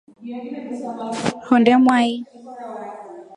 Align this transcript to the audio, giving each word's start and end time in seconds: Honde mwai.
Honde 1.47 1.73
mwai. 1.83 2.09